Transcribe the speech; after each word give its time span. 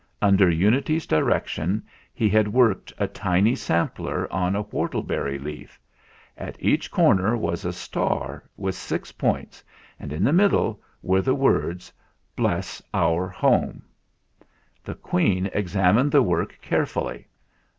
Under 0.19 0.49
Unity's 0.49 1.05
di 1.05 1.17
rection 1.19 1.83
he 2.11 2.27
had 2.27 2.47
worked 2.51 2.91
a 2.97 3.05
tiny 3.07 3.53
sampler 3.53 4.27
on 4.33 4.55
a 4.55 4.63
whortleberry 4.63 5.37
leaf. 5.37 5.79
At 6.35 6.55
each 6.59 6.89
corner 6.89 7.37
was 7.37 7.65
a 7.65 7.71
star 7.71 8.43
with 8.57 8.73
six 8.73 9.11
points, 9.11 9.63
and 9.99 10.11
in 10.11 10.23
the 10.23 10.33
middle 10.33 10.81
were 11.03 11.21
the 11.21 11.35
words 11.35 11.93
"Bless 12.35 12.81
our 12.95 13.27
Home" 13.27 13.83
The 14.83 14.95
Queen 14.95 15.51
examined 15.53 16.11
the 16.11 16.23
work 16.23 16.57
carefully. 16.63 17.27